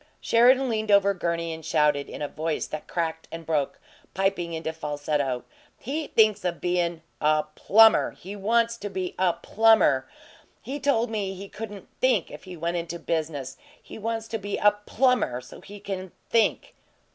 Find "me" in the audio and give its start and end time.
11.11-11.35